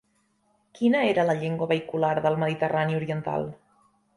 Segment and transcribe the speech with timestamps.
[0.77, 3.47] Quina era la llengua vehicular del Mediterrani oriental?